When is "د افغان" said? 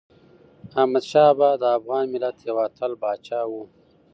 1.61-2.05